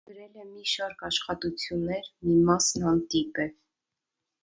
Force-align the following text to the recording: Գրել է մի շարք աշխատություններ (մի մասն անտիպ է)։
Գրել 0.09 0.37
է 0.43 0.45
մի 0.53 0.63
շարք 0.71 1.03
աշխատություններ 1.09 2.11
(մի 2.31 2.35
մասն 2.51 2.91
անտիպ 2.97 3.47
է)։ 3.49 3.51